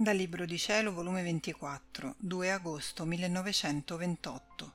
Dal 0.00 0.16
Libro 0.16 0.46
di 0.46 0.56
Cielo, 0.56 0.94
volume 0.94 1.22
24, 1.22 2.14
2 2.16 2.50
agosto 2.50 3.04
1928. 3.04 4.74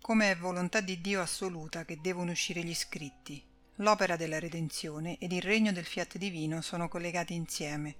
Come 0.00 0.30
è 0.30 0.36
volontà 0.36 0.80
di 0.80 1.00
Dio 1.00 1.20
assoluta 1.20 1.84
che 1.84 1.98
devono 2.00 2.30
uscire 2.30 2.62
gli 2.62 2.72
scritti. 2.72 3.44
L'opera 3.78 4.14
della 4.14 4.38
redenzione 4.38 5.18
ed 5.18 5.32
il 5.32 5.42
regno 5.42 5.72
del 5.72 5.84
fiat 5.84 6.18
divino 6.18 6.60
sono 6.60 6.86
collegati 6.86 7.34
insieme. 7.34 7.96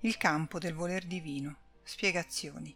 Il 0.00 0.16
campo 0.16 0.58
del 0.58 0.72
voler 0.72 1.04
divino. 1.04 1.56
Spiegazioni. 1.82 2.74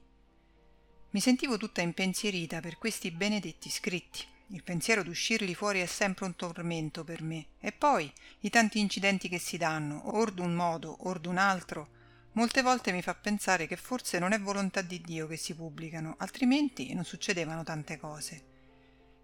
Mi 1.09 1.21
sentivo 1.21 1.57
tutta 1.57 1.81
impensierita 1.81 2.61
per 2.61 2.77
questi 2.77 3.11
benedetti 3.13 3.71
scritti. 3.71 4.27
Il 4.49 4.63
pensiero 4.63 5.03
d'uscirli 5.03 5.55
fuori 5.55 5.81
è 5.81 5.87
sempre 5.87 6.27
un 6.27 6.37
tormento 6.37 7.03
per 7.03 7.23
me. 7.23 7.47
E 7.61 7.73
poi 7.73 8.13
i 8.41 8.51
tanti 8.51 8.79
incidenti 8.79 9.31
che 9.31 9.39
si 9.39 9.57
danno, 9.57 10.03
or 10.15 10.33
d'un 10.33 10.53
modo, 10.53 10.95
or 11.09 11.19
d'un 11.19 11.39
altro, 11.39 11.95
molte 12.37 12.61
volte 12.61 12.93
mi 12.93 13.03
fa 13.03 13.15
pensare 13.15 13.67
che 13.67 13.77
forse 13.77 14.19
non 14.19 14.33
è 14.33 14.39
volontà 14.39 14.83
di 14.83 15.01
Dio 15.01 15.27
che 15.27 15.37
si 15.37 15.55
pubblicano, 15.55 16.17
altrimenti 16.19 16.93
non 16.93 17.05
succedevano 17.05 17.65
tante 17.65 17.97
cose. 17.97 18.55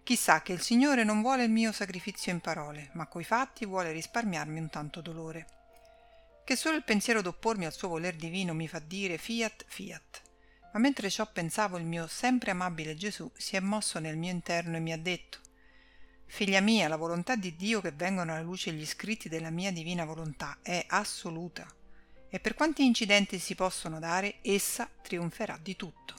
Chissà 0.03 0.41
che 0.41 0.53
il 0.53 0.63
Signore 0.63 1.05
non 1.05 1.21
vuole 1.21 1.45
il 1.45 1.51
mio 1.51 1.73
sacrificio 1.73 2.31
in 2.31 2.41
parole, 2.41 2.91
ma 2.95 3.07
coi 3.07 3.23
fatti 3.23 3.67
vuole 3.67 3.93
risparmiarmi 3.93 4.59
un 4.59 4.71
tanto 4.71 5.01
dolore. 5.01 5.47
Che 6.45 6.57
solo 6.57 6.77
il 6.77 6.85
pensiero 6.85 7.23
d'oppormi 7.23 7.67
al 7.67 7.75
suo 7.75 7.89
voler 7.89 8.17
divino 8.17 8.55
mi 8.55 8.67
fa 8.67 8.79
dire 8.81 9.19
fiat, 9.19 9.65
fiat. 9.69 10.23
Ma 10.73 10.81
mentre 10.81 11.11
ciò 11.11 11.31
pensavo 11.31 11.77
il 11.77 11.85
mio 11.85 12.07
sempre 12.07 12.51
amabile 12.51 12.97
Gesù 12.97 13.31
si 13.37 13.57
è 13.57 13.61
mosso 13.61 13.99
nel 13.99 14.17
mio 14.17 14.31
interno 14.31 14.77
e 14.77 14.81
mi 14.81 14.93
ha 14.93 14.99
detto 14.99 15.39
Figlia 16.25 16.61
mia, 16.61 16.89
la 16.89 16.97
volontà 16.97 17.37
di 17.37 17.55
Dio 17.57 17.83
che 17.83 17.93
vengono 17.93 18.33
alla 18.33 18.41
luce 18.41 18.73
gli 18.73 18.87
scritti 18.87 19.29
della 19.29 19.51
mia 19.51 19.71
divina 19.71 20.07
volontà 20.07 20.57
è 20.63 20.83
assoluta 20.89 21.71
e 22.35 22.41
per 22.41 22.55
quanti 22.55 22.83
incidenti 22.83 23.39
si 23.39 23.55
possono 23.55 23.99
dare, 23.99 24.37
essa 24.41 24.89
trionferà 25.03 25.59
di 25.61 25.77
tutto. 25.77 26.15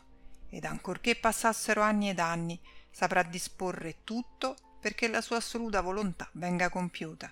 Ed 0.47 0.63
ancorché 0.63 1.15
passassero 1.15 1.81
anni 1.81 2.09
ed 2.11 2.19
anni, 2.19 2.59
saprà 2.91 3.23
disporre 3.23 4.03
tutto 4.03 4.55
perché 4.79 5.07
la 5.07 5.21
sua 5.21 5.37
assoluta 5.37 5.81
volontà 5.81 6.29
venga 6.33 6.69
compiuta. 6.69 7.31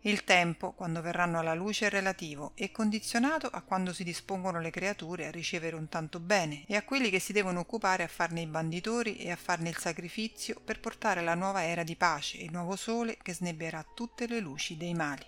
Il 0.00 0.24
tempo, 0.24 0.72
quando 0.72 1.00
verranno 1.00 1.38
alla 1.38 1.54
luce, 1.54 1.86
è 1.86 1.90
relativo 1.90 2.52
e 2.56 2.72
condizionato 2.72 3.46
a 3.46 3.62
quando 3.62 3.92
si 3.92 4.02
dispongono 4.02 4.60
le 4.60 4.70
creature 4.70 5.26
a 5.26 5.30
ricevere 5.30 5.76
un 5.76 5.88
tanto 5.88 6.18
bene 6.18 6.64
e 6.66 6.74
a 6.74 6.82
quelli 6.82 7.10
che 7.10 7.20
si 7.20 7.32
devono 7.32 7.60
occupare 7.60 8.02
a 8.02 8.08
farne 8.08 8.40
i 8.40 8.46
banditori 8.46 9.18
e 9.18 9.30
a 9.30 9.36
farne 9.36 9.68
il 9.68 9.76
sacrificio 9.76 10.60
per 10.64 10.80
portare 10.80 11.22
la 11.22 11.34
nuova 11.34 11.62
era 11.62 11.84
di 11.84 11.94
pace 11.94 12.38
e 12.38 12.44
il 12.44 12.52
nuovo 12.52 12.74
sole 12.74 13.16
che 13.22 13.32
snebbierà 13.32 13.84
tutte 13.94 14.26
le 14.26 14.40
luci 14.40 14.76
dei 14.76 14.94
mali. 14.94 15.24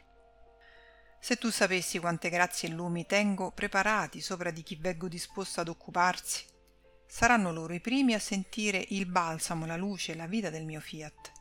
Se 1.23 1.37
tu 1.37 1.51
sapessi 1.51 1.99
quante 1.99 2.31
grazie 2.31 2.71
e 2.71 2.73
lumi 2.73 3.05
tengo 3.05 3.51
preparati 3.51 4.23
sopra 4.23 4.51
di 4.51 4.63
chi 4.63 4.77
veggo 4.77 5.07
disposto 5.07 5.61
ad 5.61 5.69
occuparsi, 5.69 6.45
saranno 7.07 7.53
loro 7.53 7.75
i 7.75 7.81
primi 7.81 8.15
a 8.15 8.19
sentire 8.19 8.83
il 8.89 9.05
balsamo, 9.05 9.67
la 9.67 9.77
luce 9.77 10.15
la 10.15 10.27
vita 10.27 10.48
del 10.48 10.65
mio 10.65 10.81
fiat. 10.81 11.33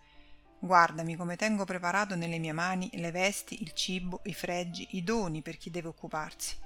Guardami 0.59 1.15
come 1.15 1.37
tengo 1.37 1.63
preparato 1.63 2.15
nelle 2.15 2.39
mie 2.39 2.51
mani 2.51 2.89
le 2.95 3.09
vesti, 3.11 3.63
il 3.63 3.71
cibo, 3.71 4.19
i 4.25 4.33
fregi, 4.33 4.85
i 4.91 5.03
doni 5.03 5.41
per 5.41 5.57
chi 5.57 5.71
deve 5.71 5.87
occuparsi. 5.87 6.57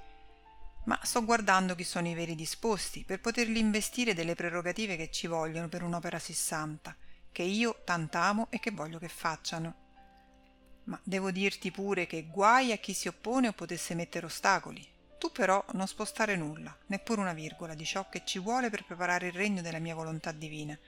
Ma 0.86 0.98
sto 1.04 1.24
guardando 1.24 1.76
chi 1.76 1.84
sono 1.84 2.08
i 2.08 2.14
veri 2.14 2.34
disposti 2.34 3.04
per 3.04 3.20
poterli 3.20 3.60
investire 3.60 4.12
delle 4.12 4.34
prerogative 4.34 4.96
che 4.96 5.12
ci 5.12 5.28
vogliono 5.28 5.68
per 5.68 5.84
un'opera 5.84 6.18
sessanta, 6.18 6.96
che 7.30 7.44
io 7.44 7.80
tant'amo 7.84 8.48
e 8.50 8.58
che 8.58 8.72
voglio 8.72 8.98
che 8.98 9.08
facciano 9.08 9.83
ma 10.84 10.98
devo 11.02 11.30
dirti 11.30 11.70
pure 11.70 12.06
che 12.06 12.26
guai 12.30 12.72
a 12.72 12.76
chi 12.76 12.92
si 12.92 13.08
oppone 13.08 13.48
o 13.48 13.52
potesse 13.52 13.94
mettere 13.94 14.26
ostacoli. 14.26 14.86
Tu 15.18 15.32
però 15.32 15.64
non 15.72 15.86
spostare 15.86 16.36
nulla, 16.36 16.76
neppure 16.86 17.20
una 17.20 17.32
virgola 17.32 17.74
di 17.74 17.84
ciò 17.84 18.08
che 18.08 18.22
ci 18.24 18.38
vuole 18.38 18.68
per 18.70 18.84
preparare 18.84 19.28
il 19.28 19.32
regno 19.32 19.62
della 19.62 19.78
mia 19.78 19.94
volontà 19.94 20.32
divina, 20.32 20.78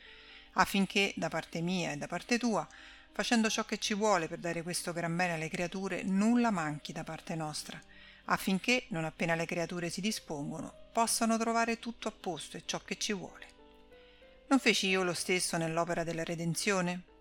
affinché 0.54 1.12
da 1.16 1.28
parte 1.28 1.60
mia 1.60 1.92
e 1.92 1.96
da 1.96 2.06
parte 2.06 2.38
tua, 2.38 2.66
facendo 3.12 3.48
ciò 3.48 3.64
che 3.64 3.78
ci 3.78 3.94
vuole 3.94 4.28
per 4.28 4.38
dare 4.38 4.62
questo 4.62 4.92
gran 4.92 5.16
bene 5.16 5.34
alle 5.34 5.48
creature, 5.48 6.02
nulla 6.02 6.50
manchi 6.50 6.92
da 6.92 7.02
parte 7.02 7.34
nostra, 7.34 7.80
affinché, 8.26 8.84
non 8.88 9.04
appena 9.04 9.34
le 9.34 9.46
creature 9.46 9.88
si 9.88 10.02
dispongono, 10.02 10.72
possano 10.92 11.38
trovare 11.38 11.78
tutto 11.78 12.08
a 12.08 12.12
posto 12.12 12.58
e 12.58 12.62
ciò 12.66 12.80
che 12.80 12.98
ci 12.98 13.14
vuole. 13.14 13.46
Non 14.48 14.58
feci 14.58 14.88
io 14.88 15.02
lo 15.02 15.14
stesso 15.14 15.56
nell'opera 15.56 16.04
della 16.04 16.24
redenzione? 16.24 17.14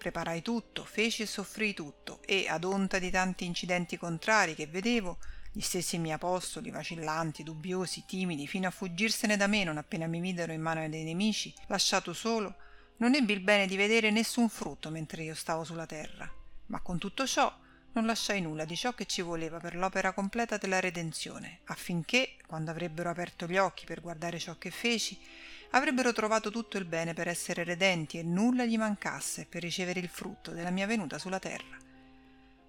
Preparai 0.00 0.40
tutto, 0.40 0.82
feci 0.82 1.20
e 1.20 1.26
soffrii 1.26 1.74
tutto 1.74 2.22
e, 2.24 2.46
ad 2.48 2.64
onta 2.64 2.98
di 2.98 3.10
tanti 3.10 3.44
incidenti 3.44 3.98
contrari 3.98 4.54
che 4.54 4.66
vedevo, 4.66 5.18
gli 5.52 5.60
stessi 5.60 5.98
miei 5.98 6.14
apostoli, 6.14 6.70
vacillanti, 6.70 7.42
dubbiosi, 7.42 8.04
timidi, 8.06 8.46
fino 8.46 8.66
a 8.66 8.70
fuggirsene 8.70 9.36
da 9.36 9.46
me 9.46 9.62
non 9.62 9.76
appena 9.76 10.06
mi 10.06 10.18
videro 10.20 10.52
in 10.52 10.62
mano 10.62 10.88
dei 10.88 11.04
nemici, 11.04 11.52
lasciato 11.66 12.14
solo, 12.14 12.54
non 12.96 13.14
ebbi 13.14 13.34
il 13.34 13.40
bene 13.40 13.66
di 13.66 13.76
vedere 13.76 14.10
nessun 14.10 14.48
frutto 14.48 14.88
mentre 14.88 15.22
io 15.22 15.34
stavo 15.34 15.64
sulla 15.64 15.84
terra. 15.84 16.32
Ma 16.68 16.80
con 16.80 16.96
tutto 16.96 17.26
ciò 17.26 17.54
non 17.92 18.06
lasciai 18.06 18.40
nulla 18.40 18.64
di 18.64 18.76
ciò 18.76 18.94
che 18.94 19.04
ci 19.04 19.20
voleva 19.20 19.58
per 19.58 19.76
l'opera 19.76 20.14
completa 20.14 20.56
della 20.56 20.80
redenzione, 20.80 21.60
affinché, 21.64 22.36
quando 22.46 22.70
avrebbero 22.70 23.10
aperto 23.10 23.46
gli 23.46 23.58
occhi 23.58 23.84
per 23.84 24.00
guardare 24.00 24.38
ciò 24.38 24.56
che 24.56 24.70
feci, 24.70 25.20
avrebbero 25.70 26.12
trovato 26.12 26.50
tutto 26.50 26.78
il 26.78 26.84
bene 26.84 27.14
per 27.14 27.28
essere 27.28 27.64
redenti 27.64 28.18
e 28.18 28.22
nulla 28.22 28.64
gli 28.64 28.76
mancasse 28.76 29.46
per 29.46 29.62
ricevere 29.62 30.00
il 30.00 30.08
frutto 30.08 30.50
della 30.50 30.70
mia 30.70 30.86
venuta 30.86 31.18
sulla 31.18 31.38
terra. 31.38 31.76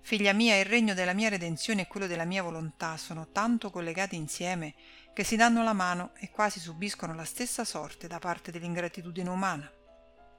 Figlia 0.04 0.34
mia, 0.34 0.60
il 0.60 0.66
regno 0.66 0.94
della 0.94 1.14
mia 1.14 1.30
redenzione 1.30 1.82
e 1.82 1.88
quello 1.88 2.08
della 2.08 2.26
mia 2.26 2.44
volontà 2.44 2.98
sono 2.98 3.28
tanto 3.32 3.70
collegati 3.70 4.16
insieme 4.16 4.74
che 5.14 5.24
si 5.24 5.36
danno 5.36 5.64
la 5.64 5.74
mano 5.74 6.12
e 6.18 6.30
quasi 6.32 6.60
subiscono 6.60 7.14
la 7.14 7.26
stessa 7.26 7.64
sorte 7.64 8.08
da 8.08 8.20
parte 8.20 8.52
dell'ingratitudine 8.52 9.30
umana. 9.30 9.72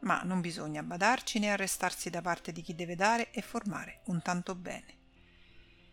Ma 0.00 0.22
non 0.24 0.40
bisogna 0.40 0.82
badarci 0.82 1.38
né 1.38 1.50
arrestarsi 1.50 2.10
da 2.10 2.20
parte 2.20 2.50
di 2.50 2.60
chi 2.60 2.74
deve 2.74 2.96
dare 2.96 3.30
e 3.30 3.40
formare 3.40 4.00
un 4.06 4.20
tanto 4.20 4.54
bene. 4.56 4.98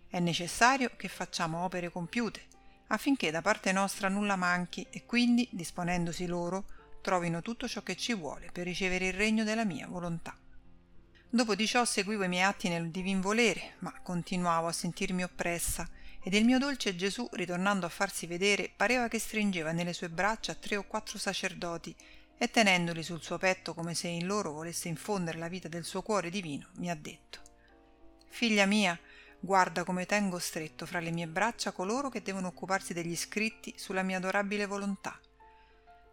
È 0.09 0.19
necessario 0.19 0.91
che 0.97 1.07
facciamo 1.07 1.63
opere 1.63 1.91
compiute, 1.91 2.47
affinché 2.89 3.31
da 3.31 3.41
parte 3.41 3.71
nostra 3.71 4.07
nulla 4.07 4.35
manchi 4.35 4.85
e 4.89 5.05
quindi, 5.05 5.47
disponendosi 5.51 6.25
loro, 6.25 6.65
trovino 7.01 7.41
tutto 7.41 7.67
ciò 7.67 7.81
che 7.81 7.95
ci 7.95 8.13
vuole 8.13 8.49
per 8.51 8.65
ricevere 8.65 9.07
il 9.07 9.13
regno 9.13 9.43
della 9.43 9.65
mia 9.65 9.87
volontà. 9.87 10.35
Dopo 11.29 11.55
di 11.55 11.67
ciò 11.67 11.85
seguivo 11.85 12.23
i 12.23 12.27
miei 12.27 12.43
atti 12.43 12.69
nel 12.69 12.89
divin 12.89 13.21
volere, 13.21 13.75
ma 13.79 13.93
continuavo 14.01 14.67
a 14.67 14.71
sentirmi 14.71 15.23
oppressa, 15.23 15.87
ed 16.21 16.33
il 16.33 16.43
mio 16.43 16.57
dolce 16.57 16.95
Gesù, 16.95 17.27
ritornando 17.31 17.85
a 17.85 17.89
farsi 17.89 18.25
vedere, 18.25 18.71
pareva 18.75 19.07
che 19.07 19.19
stringeva 19.19 19.71
nelle 19.71 19.93
sue 19.93 20.09
braccia 20.09 20.55
tre 20.55 20.75
o 20.75 20.83
quattro 20.83 21.17
sacerdoti 21.17 21.95
e 22.37 22.49
tenendoli 22.49 23.03
sul 23.03 23.21
suo 23.21 23.37
petto 23.37 23.73
come 23.73 23.93
se 23.93 24.07
in 24.07 24.25
loro 24.25 24.51
volesse 24.51 24.87
infondere 24.87 25.37
la 25.37 25.47
vita 25.47 25.67
del 25.67 25.83
suo 25.83 26.01
cuore 26.01 26.29
divino, 26.29 26.69
mi 26.77 26.89
ha 26.89 26.95
detto 26.95 27.39
Figlia 28.29 28.65
mia, 28.65 28.97
Guarda 29.41 29.85
come 29.85 30.05
tengo 30.05 30.37
stretto 30.37 30.85
fra 30.85 30.99
le 30.99 31.11
mie 31.11 31.25
braccia 31.25 31.71
coloro 31.71 32.09
che 32.09 32.21
devono 32.21 32.47
occuparsi 32.47 32.93
degli 32.93 33.15
scritti 33.15 33.73
sulla 33.77 34.03
mia 34.03 34.17
adorabile 34.17 34.65
volontà. 34.65 35.17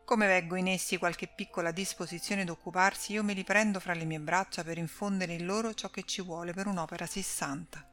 Come 0.04 0.28
veggo 0.28 0.54
in 0.54 0.68
essi 0.68 0.96
qualche 0.96 1.26
piccola 1.26 1.72
disposizione 1.72 2.44
d'occuparsi, 2.44 3.14
io 3.14 3.24
me 3.24 3.32
li 3.32 3.42
prendo 3.42 3.80
fra 3.80 3.94
le 3.94 4.04
mie 4.04 4.20
braccia 4.20 4.62
per 4.62 4.78
infondere 4.78 5.32
in 5.32 5.44
loro 5.44 5.74
ciò 5.74 5.90
che 5.90 6.04
ci 6.04 6.22
vuole 6.22 6.52
per 6.52 6.68
un'opera 6.68 7.04
sì 7.04 7.20
santa. 7.20 7.84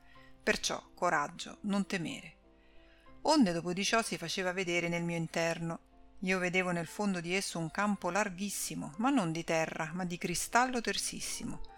Perciò, 0.43 0.91
coraggio, 0.93 1.57
non 1.61 1.87
temere. 1.87 2.35
Onde 3.23 3.53
dopo 3.53 3.73
di 3.73 3.83
ciò 3.83 4.03
si 4.03 4.17
faceva 4.17 4.53
vedere 4.53 4.87
nel 4.87 5.03
mio 5.03 5.17
interno. 5.17 5.79
Io 6.19 6.37
vedevo 6.37 6.69
nel 6.69 6.85
fondo 6.85 7.19
di 7.19 7.33
esso 7.33 7.57
un 7.57 7.71
campo 7.71 8.11
larghissimo, 8.11 8.93
ma 8.97 9.09
non 9.09 9.31
di 9.31 9.43
terra, 9.43 9.89
ma 9.93 10.05
di 10.05 10.19
cristallo 10.19 10.79
tersissimo 10.79 11.72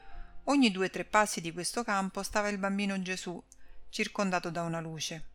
Ogni 0.48 0.70
due 0.70 0.86
o 0.86 0.90
tre 0.92 1.06
passi 1.06 1.42
di 1.42 1.52
questo 1.52 1.84
campo 1.84 2.22
stava 2.22 2.50
il 2.50 2.60
bambino 2.60 3.02
Gesù, 3.02 3.42
circondato 3.90 4.52
da 4.52 4.62
una 4.62 4.80
luce. 4.80 5.30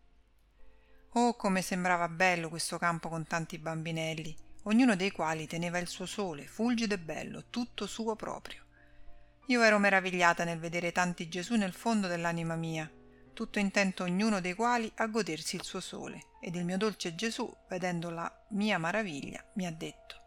Oh, 1.14 1.34
come 1.34 1.62
sembrava 1.62 2.08
bello 2.08 2.48
questo 2.48 2.78
campo 2.78 3.08
con 3.08 3.26
tanti 3.26 3.58
bambinelli, 3.58 4.36
ognuno 4.64 4.94
dei 4.94 5.10
quali 5.10 5.48
teneva 5.48 5.78
il 5.78 5.88
suo 5.88 6.06
sole, 6.06 6.46
fulgido 6.46 6.94
e 6.94 6.98
bello, 6.98 7.46
tutto 7.50 7.86
suo 7.86 8.14
proprio. 8.14 8.62
Io 9.46 9.62
ero 9.62 9.80
meravigliata 9.80 10.44
nel 10.44 10.60
vedere 10.60 10.92
tanti 10.92 11.28
Gesù 11.28 11.56
nel 11.56 11.72
fondo 11.72 12.06
dell'anima 12.06 12.54
mia, 12.54 12.88
tutto 13.32 13.58
intento 13.58 14.04
ognuno 14.04 14.40
dei 14.40 14.54
quali 14.54 14.88
a 14.94 15.08
godersi 15.08 15.56
il 15.56 15.64
suo 15.64 15.80
sole, 15.80 16.26
ed 16.40 16.54
il 16.54 16.64
mio 16.64 16.76
dolce 16.76 17.16
Gesù, 17.16 17.52
vedendo 17.68 18.10
la 18.10 18.32
mia 18.50 18.78
maraviglia, 18.78 19.44
mi 19.54 19.66
ha 19.66 19.72
detto 19.72 20.18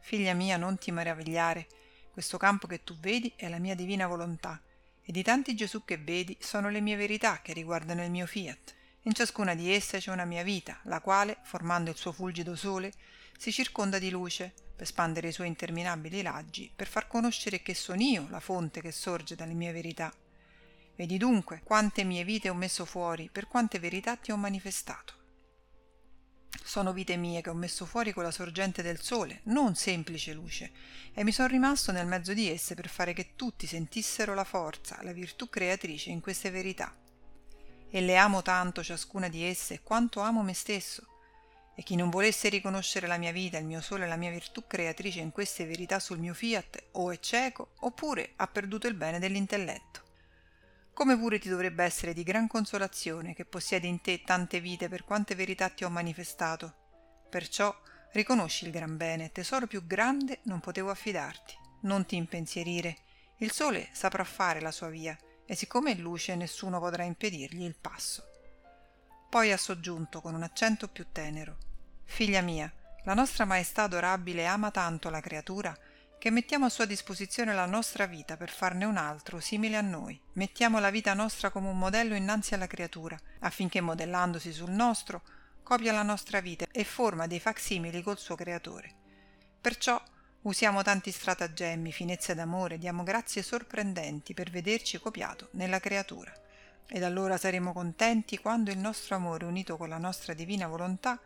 Figlia 0.00 0.34
mia, 0.34 0.56
non 0.56 0.76
ti 0.76 0.90
meravigliare, 0.90 1.68
questo 2.12 2.36
campo 2.36 2.66
che 2.66 2.84
tu 2.84 2.94
vedi 2.98 3.32
è 3.36 3.48
la 3.48 3.58
mia 3.58 3.74
divina 3.74 4.06
volontà, 4.06 4.60
e 5.02 5.10
di 5.10 5.22
tanti 5.22 5.54
Gesù 5.56 5.82
che 5.84 5.96
vedi 5.96 6.36
sono 6.40 6.68
le 6.68 6.80
mie 6.80 6.94
verità 6.94 7.40
che 7.40 7.54
riguardano 7.54 8.04
il 8.04 8.10
mio 8.10 8.26
fiat. 8.26 8.74
In 9.04 9.14
ciascuna 9.14 9.54
di 9.54 9.72
esse 9.72 9.98
c'è 9.98 10.12
una 10.12 10.26
mia 10.26 10.42
vita, 10.42 10.78
la 10.84 11.00
quale, 11.00 11.38
formando 11.42 11.90
il 11.90 11.96
suo 11.96 12.12
fulgido 12.12 12.54
sole, 12.54 12.92
si 13.36 13.50
circonda 13.50 13.98
di 13.98 14.10
luce, 14.10 14.52
per 14.76 14.86
spandere 14.86 15.28
i 15.28 15.32
suoi 15.32 15.48
interminabili 15.48 16.20
raggi, 16.20 16.70
per 16.74 16.86
far 16.86 17.06
conoscere 17.06 17.62
che 17.62 17.74
sono 17.74 18.02
io 18.02 18.26
la 18.28 18.40
fonte 18.40 18.82
che 18.82 18.92
sorge 18.92 19.34
dalle 19.34 19.54
mie 19.54 19.72
verità. 19.72 20.12
Vedi 20.94 21.16
dunque 21.16 21.62
quante 21.64 22.04
mie 22.04 22.24
vite 22.24 22.50
ho 22.50 22.54
messo 22.54 22.84
fuori, 22.84 23.30
per 23.32 23.48
quante 23.48 23.78
verità 23.78 24.16
ti 24.16 24.30
ho 24.30 24.36
manifestato. 24.36 25.21
Sono 26.64 26.92
vite 26.92 27.16
mie 27.16 27.42
che 27.42 27.50
ho 27.50 27.54
messo 27.54 27.84
fuori 27.84 28.12
con 28.12 28.22
la 28.22 28.30
sorgente 28.30 28.82
del 28.82 29.00
sole, 29.00 29.40
non 29.44 29.74
semplice 29.74 30.32
luce, 30.32 30.70
e 31.12 31.24
mi 31.24 31.32
sono 31.32 31.48
rimasto 31.48 31.92
nel 31.92 32.06
mezzo 32.06 32.32
di 32.32 32.48
esse 32.48 32.74
per 32.74 32.88
fare 32.88 33.12
che 33.12 33.32
tutti 33.36 33.66
sentissero 33.66 34.34
la 34.34 34.44
forza, 34.44 34.98
la 35.02 35.12
virtù 35.12 35.48
creatrice 35.48 36.10
in 36.10 36.20
queste 36.20 36.50
verità. 36.50 36.94
E 37.90 38.00
le 38.00 38.16
amo 38.16 38.42
tanto 38.42 38.82
ciascuna 38.82 39.28
di 39.28 39.42
esse 39.42 39.82
quanto 39.82 40.20
amo 40.20 40.42
me 40.42 40.54
stesso. 40.54 41.06
E 41.74 41.82
chi 41.82 41.96
non 41.96 42.10
volesse 42.10 42.48
riconoscere 42.48 43.06
la 43.06 43.18
mia 43.18 43.32
vita, 43.32 43.58
il 43.58 43.66
mio 43.66 43.80
sole 43.80 44.04
e 44.04 44.08
la 44.08 44.16
mia 44.16 44.30
virtù 44.30 44.66
creatrice 44.66 45.20
in 45.20 45.32
queste 45.32 45.66
verità 45.66 45.98
sul 45.98 46.18
mio 46.18 46.32
fiat 46.32 46.84
o 46.92 47.10
è 47.10 47.18
cieco 47.18 47.72
oppure 47.80 48.32
ha 48.36 48.46
perduto 48.46 48.86
il 48.86 48.94
bene 48.94 49.18
dell'intelletto 49.18 50.11
come 50.94 51.16
pure 51.16 51.38
ti 51.38 51.48
dovrebbe 51.48 51.84
essere 51.84 52.12
di 52.12 52.22
gran 52.22 52.46
consolazione 52.46 53.34
che 53.34 53.44
possiedi 53.44 53.88
in 53.88 54.00
te 54.00 54.22
tante 54.24 54.60
vite 54.60 54.88
per 54.88 55.04
quante 55.04 55.34
verità 55.34 55.68
ti 55.68 55.84
ho 55.84 55.90
manifestato. 55.90 56.74
Perciò 57.30 57.74
riconosci 58.12 58.66
il 58.66 58.70
gran 58.70 58.96
bene, 58.96 59.32
tesoro 59.32 59.66
più 59.66 59.86
grande 59.86 60.40
non 60.44 60.60
potevo 60.60 60.90
affidarti. 60.90 61.56
Non 61.82 62.04
ti 62.04 62.16
impensierire. 62.16 62.98
Il 63.38 63.50
sole 63.50 63.88
saprà 63.92 64.22
fare 64.22 64.60
la 64.60 64.70
sua 64.70 64.88
via, 64.88 65.16
e 65.46 65.54
siccome 65.56 65.92
è 65.92 65.94
luce 65.96 66.36
nessuno 66.36 66.78
potrà 66.78 67.02
impedirgli 67.04 67.62
il 67.62 67.76
passo. 67.76 68.22
Poi 69.28 69.50
ha 69.50 69.56
soggiunto 69.56 70.20
con 70.20 70.34
un 70.34 70.42
accento 70.42 70.88
più 70.88 71.06
tenero. 71.10 71.56
Figlia 72.04 72.42
mia, 72.42 72.72
la 73.04 73.14
nostra 73.14 73.44
maestà 73.44 73.84
adorabile 73.84 74.46
ama 74.46 74.70
tanto 74.70 75.08
la 75.10 75.20
creatura 75.20 75.76
che 76.22 76.30
mettiamo 76.30 76.66
a 76.66 76.68
sua 76.68 76.84
disposizione 76.84 77.52
la 77.52 77.66
nostra 77.66 78.06
vita 78.06 78.36
per 78.36 78.48
farne 78.48 78.84
un 78.84 78.96
altro 78.96 79.40
simile 79.40 79.76
a 79.76 79.80
noi. 79.80 80.16
Mettiamo 80.34 80.78
la 80.78 80.90
vita 80.90 81.14
nostra 81.14 81.50
come 81.50 81.66
un 81.66 81.76
modello 81.76 82.14
innanzi 82.14 82.54
alla 82.54 82.68
creatura, 82.68 83.18
affinché 83.40 83.80
modellandosi 83.80 84.52
sul 84.52 84.70
nostro, 84.70 85.22
copia 85.64 85.90
la 85.90 86.04
nostra 86.04 86.40
vita 86.40 86.64
e 86.70 86.84
forma 86.84 87.26
dei 87.26 87.40
facsimili 87.40 88.02
col 88.02 88.20
suo 88.20 88.36
creatore. 88.36 88.94
Perciò 89.60 90.00
usiamo 90.42 90.84
tanti 90.84 91.10
stratagemmi, 91.10 91.90
finezze 91.90 92.36
d'amore, 92.36 92.78
diamo 92.78 93.02
grazie 93.02 93.42
sorprendenti 93.42 94.32
per 94.32 94.48
vederci 94.48 95.00
copiato 95.00 95.48
nella 95.54 95.80
creatura. 95.80 96.32
Ed 96.86 97.02
allora 97.02 97.36
saremo 97.36 97.72
contenti 97.72 98.38
quando 98.38 98.70
il 98.70 98.78
nostro 98.78 99.16
amore 99.16 99.44
unito 99.44 99.76
con 99.76 99.88
la 99.88 99.98
nostra 99.98 100.34
divina 100.34 100.68
volontà 100.68 101.18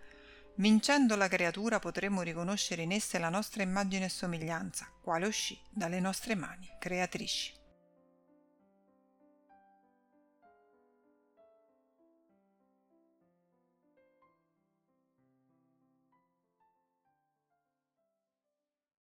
Vincendo 0.58 1.16
la 1.16 1.28
creatura 1.28 1.78
potremo 1.78 2.22
riconoscere 2.22 2.80
in 2.80 2.92
esse 2.92 3.18
la 3.18 3.28
nostra 3.28 3.62
immagine 3.62 4.06
e 4.06 4.08
somiglianza, 4.08 4.88
quale 5.02 5.26
uscì 5.26 5.58
dalle 5.68 6.00
nostre 6.00 6.34
mani 6.34 6.66
creatrici. 6.78 7.55